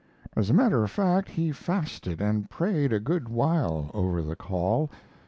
As 0.35 0.49
a 0.49 0.53
matter 0.55 0.83
of 0.83 0.89
fact, 0.89 1.29
he 1.29 1.51
fasted 1.51 2.21
and 2.21 2.49
prayed 2.49 2.91
a 2.91 2.99
good 2.99 3.29
while 3.29 3.91
over 3.93 4.23
the 4.23 4.35
"call." 4.35 4.89